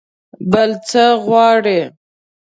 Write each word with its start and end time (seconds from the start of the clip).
بل 0.51 0.71
څه 0.87 1.03
غواړئ؟ 1.23 1.81